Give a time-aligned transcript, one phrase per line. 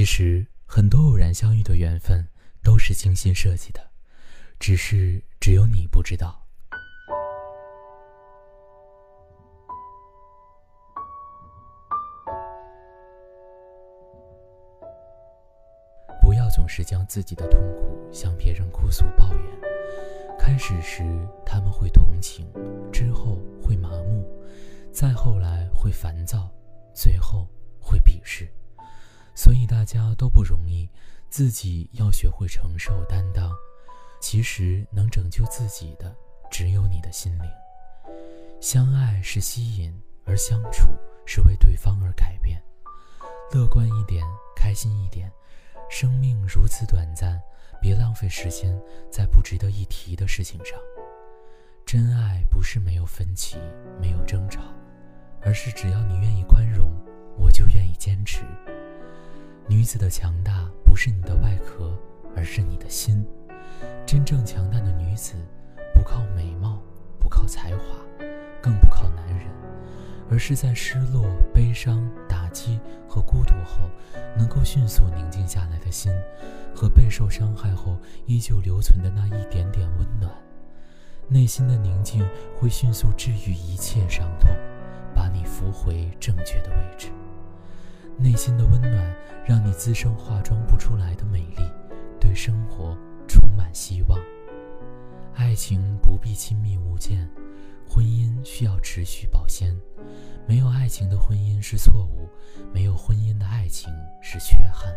[0.00, 2.26] 其实，很多偶然相遇的缘分
[2.62, 3.90] 都是精心设计的，
[4.58, 6.42] 只是只有你不知道。
[16.22, 19.44] 不要总是将自己的痛苦向别人哭诉抱怨。
[20.38, 21.02] 开始时
[21.44, 22.50] 他们会同情，
[22.90, 24.26] 之后会麻木，
[24.90, 26.50] 再后来会烦躁，
[26.94, 27.46] 最后
[27.78, 28.50] 会鄙视。
[29.42, 30.86] 所以大家都不容易，
[31.30, 33.50] 自己要学会承受担当。
[34.20, 36.14] 其实能拯救自己的
[36.50, 37.50] 只有你的心灵。
[38.60, 40.90] 相爱是吸引，而相处
[41.24, 42.62] 是为对方而改变。
[43.50, 44.22] 乐观一点，
[44.54, 45.32] 开心一点。
[45.88, 47.40] 生命如此短暂，
[47.80, 48.78] 别浪费时间
[49.10, 50.78] 在不值得一提的事情上。
[51.86, 53.56] 真爱不是没有分歧，
[53.98, 54.60] 没有争吵，
[55.40, 56.92] 而是只要你愿意宽容，
[57.38, 58.42] 我就愿意坚持。
[59.70, 61.96] 女子的强大不是你的外壳，
[62.34, 63.24] 而是你的心。
[64.04, 65.34] 真正强大的女子，
[65.94, 66.82] 不靠美貌，
[67.20, 67.84] 不靠才华，
[68.60, 69.46] 更不靠男人，
[70.28, 73.88] 而是在失落、悲伤、打击和孤独后，
[74.36, 76.12] 能够迅速宁静下来的心，
[76.74, 80.32] 和备受伤害后依旧留存的那一点点温暖。
[81.28, 82.26] 内心的宁静
[82.58, 84.50] 会迅速治愈一切伤痛，
[85.14, 87.06] 把你扶回正确的位置。
[88.18, 89.16] 内心的温暖，
[89.46, 91.62] 让你滋生化妆不出来的美丽，
[92.20, 94.18] 对生活充满希望。
[95.34, 97.28] 爱情不必亲密无间，
[97.88, 99.74] 婚姻需要持续保鲜。
[100.46, 102.28] 没有爱情的婚姻是错误，
[102.74, 104.92] 没有婚姻的爱情是缺憾。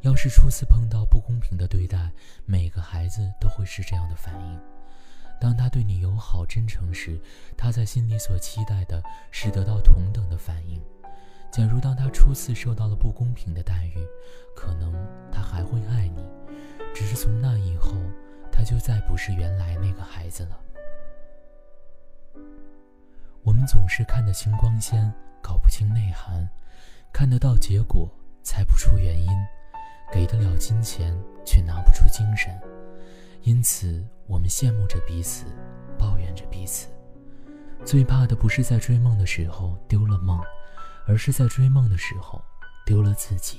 [0.00, 2.10] 要是初次碰到不公平的对待，
[2.46, 4.60] 每个孩子都会是这样的反应。
[5.40, 7.20] 当他对你友好真诚时，
[7.56, 10.80] 他在心里所期待的是得到同等的反应。
[11.58, 14.06] 假如当他初次受到了不公平的待遇，
[14.54, 14.92] 可能
[15.32, 16.24] 他还会爱你，
[16.94, 17.96] 只是从那以后，
[18.52, 20.60] 他就再不是原来那个孩子了。
[23.42, 26.46] 我们总是看得清光鲜，搞不清内涵；
[27.12, 28.08] 看得到结果，
[28.44, 29.28] 猜不出原因；
[30.12, 31.12] 给得了金钱，
[31.44, 32.56] 却拿不出精神。
[33.42, 35.44] 因此，我们羡慕着彼此，
[35.98, 36.86] 抱怨着彼此。
[37.84, 40.40] 最怕的不是在追梦的时候丢了梦。
[41.08, 42.40] 而是在追梦的时候
[42.84, 43.58] 丢了自己。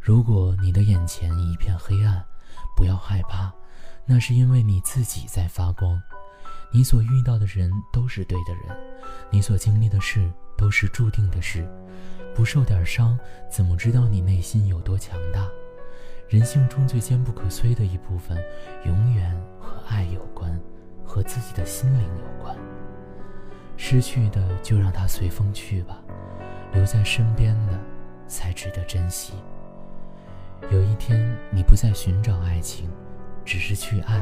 [0.00, 2.24] 如果你的眼前一片黑暗，
[2.76, 3.52] 不要害怕，
[4.06, 6.00] 那是因为你自己在发光。
[6.72, 8.76] 你所遇到的人都是对的人，
[9.30, 11.68] 你所经历的事都是注定的事。
[12.34, 13.18] 不受点伤，
[13.50, 15.48] 怎么知道你内心有多强大？
[16.28, 18.36] 人性中最坚不可摧的一部分，
[18.84, 20.60] 永远和爱有关，
[21.04, 22.54] 和自己的心灵有关。
[23.76, 25.98] 失去的就让它随风去吧。
[26.72, 27.78] 留在身边的，
[28.26, 29.34] 才值得珍惜。
[30.70, 32.90] 有一天，你不再寻找爱情，
[33.44, 34.20] 只是去爱；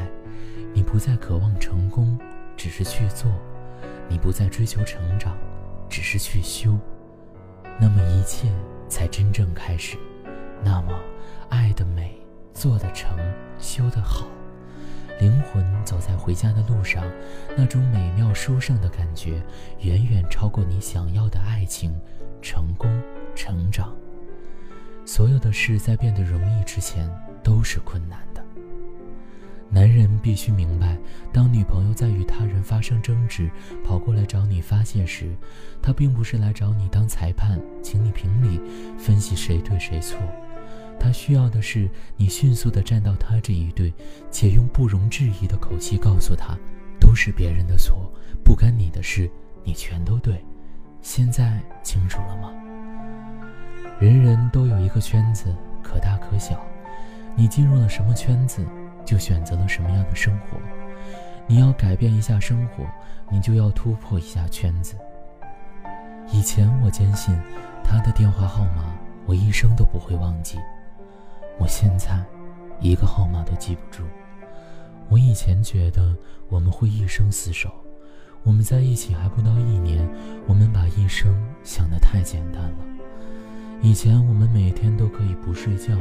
[0.73, 2.19] 你不再渴望成功，
[2.57, 3.31] 只是去做；
[4.09, 5.37] 你不再追求成长，
[5.89, 6.79] 只是去修。
[7.81, 8.49] 那么一切
[8.89, 9.97] 才真正开始。
[10.63, 10.93] 那么，
[11.49, 12.17] 爱的美，
[12.53, 13.17] 做的成，
[13.59, 14.27] 修的好。
[15.21, 17.05] 灵魂走在回家的路上，
[17.57, 19.43] 那种美妙殊胜的感觉，
[19.81, 21.95] 远远超过你想要的爱情、
[22.43, 22.91] 成功、
[23.35, 23.95] 成长。
[25.07, 27.09] 所有的事在变得容易之前，
[27.43, 28.43] 都是困难的。
[29.71, 30.97] 男人必须明白，
[31.33, 33.51] 当女朋友在与他人发生争执，
[33.85, 35.35] 跑过来找你发泄时，
[35.83, 38.61] 她并不是来找你当裁判，请你评理，
[38.99, 40.19] 分析谁对谁错。
[41.15, 41.89] 需要的是
[42.19, 43.91] 你迅速地站到他这一队，
[44.31, 46.55] 且用不容置疑的口气告诉他
[47.01, 48.13] ：“都是别人的错，
[48.45, 49.31] 不干你的事，
[49.63, 50.45] 你全都对。”
[51.01, 52.53] 现在清楚了吗？
[54.01, 56.61] 人人都有一个圈子，可大可小。
[57.37, 58.67] 你进入了什么圈子，
[59.05, 60.59] 就选择了什么样的生活。
[61.47, 62.85] 你要改变一下生活，
[63.31, 64.97] 你就要突破一下圈子。
[66.33, 67.39] 以前我坚信，
[67.85, 68.95] 他的电话号码
[69.27, 70.59] 我一生都不会忘记。
[71.59, 72.23] 我现在
[72.81, 74.03] 一个号码都记不住。
[75.09, 76.17] 我以前觉得
[76.49, 77.71] 我们会一生厮守，
[78.43, 80.09] 我们在一起还不到一年，
[80.47, 82.79] 我们把一生想得太简单了。
[83.83, 85.95] 以前我们每天都可以不睡觉，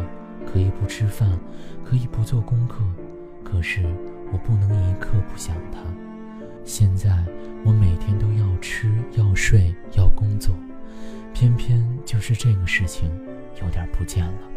[0.45, 1.37] 可以不吃饭，
[1.83, 2.81] 可以不做功课，
[3.43, 3.83] 可是
[4.31, 5.79] 我不能一刻不想他。
[6.63, 7.23] 现在
[7.65, 10.55] 我每天都要吃要睡要工作，
[11.33, 13.11] 偏偏就是这个事情
[13.61, 14.52] 有点不见了。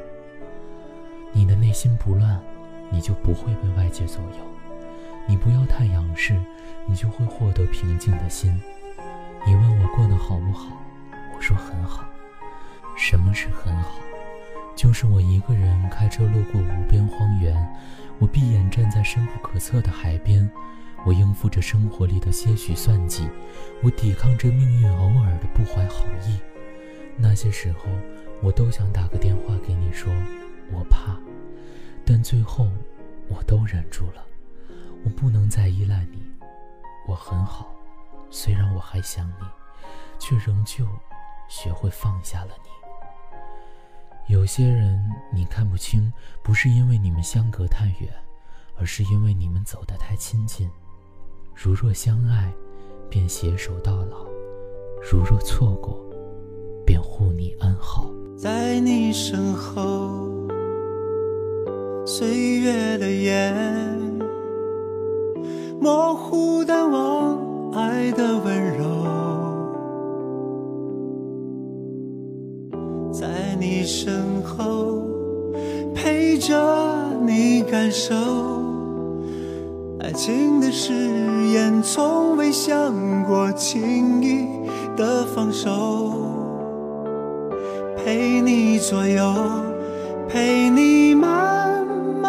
[1.36, 2.40] 你的内心不乱，
[2.90, 4.38] 你就不会被外界左右。
[5.26, 6.34] 你不要太仰视，
[6.86, 8.58] 你就会获得平静的心。
[9.46, 10.80] 你问我过得好不好，
[11.34, 12.06] 我说很好。
[12.96, 13.96] 什么是很好？
[14.74, 17.54] 就是我一个人开车路过无边荒原，
[18.18, 20.50] 我闭眼站在深不可测的海边，
[21.04, 23.28] 我应付着生活里的些许算计，
[23.82, 26.38] 我抵抗着命运偶尔的不怀好意。
[27.14, 27.90] 那些时候，
[28.40, 30.10] 我都想打个电话给你说，
[30.72, 31.18] 我怕，
[32.06, 32.68] 但最后，
[33.28, 34.24] 我都忍住了。
[35.04, 36.22] 我不能再依赖你，
[37.08, 37.66] 我很好，
[38.30, 39.46] 虽然我还想你，
[40.18, 40.86] 却仍旧
[41.48, 44.32] 学会放下了你。
[44.32, 45.00] 有些人
[45.32, 46.12] 你看不清，
[46.42, 48.12] 不是因为你们相隔太远，
[48.76, 50.70] 而是因为你们走得太亲近。
[51.54, 52.52] 如若相爱，
[53.08, 54.26] 便携手到老；
[55.00, 55.98] 如若错过，
[56.84, 58.10] 便护你安好。
[58.36, 60.28] 在你身后，
[62.08, 63.52] 岁月的眼，
[65.80, 68.84] 模糊淡忘爱的温柔。
[73.12, 75.02] 在你身后，
[75.96, 76.54] 陪着
[77.26, 78.14] 你感受
[79.98, 80.92] 爱情的誓
[81.52, 84.46] 言，从未想过轻易
[84.96, 86.12] 的放手。
[87.96, 89.34] 陪你左右，
[90.28, 91.65] 陪你慢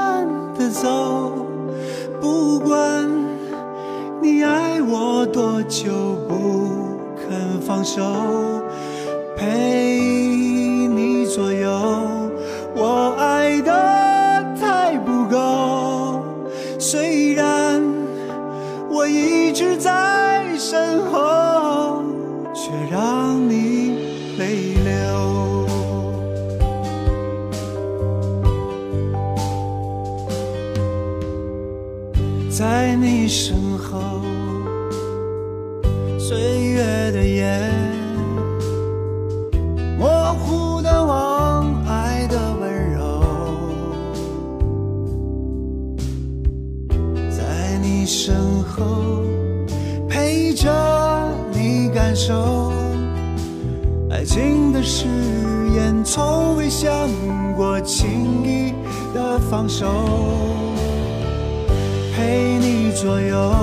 [0.08, 0.26] 慢
[0.58, 1.34] 的走，
[2.22, 3.10] 不管
[4.22, 5.92] 你爱我多久，
[6.28, 8.02] 不肯放手。
[9.36, 9.77] 陪。
[58.18, 58.74] 轻易
[59.14, 59.86] 的放手。
[62.16, 63.54] 陪你左右，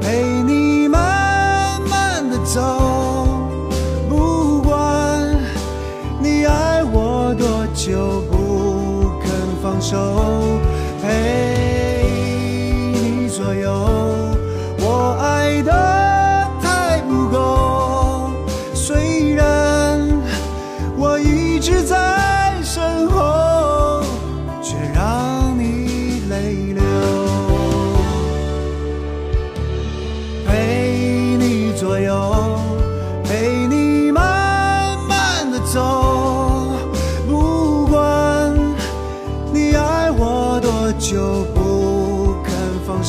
[0.00, 2.60] 陪你慢慢的走，
[4.08, 5.36] 不管
[6.20, 9.28] 你爱我多久，不肯
[9.60, 9.96] 放手。
[11.02, 12.04] 陪。
[12.92, 13.72] 你左右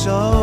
[0.06, 0.35] 放手。